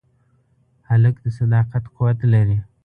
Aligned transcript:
هلک 0.89 1.15
د 1.23 1.25
صداقت 1.37 1.83
قوت 1.95 2.19
لري. 2.33 2.57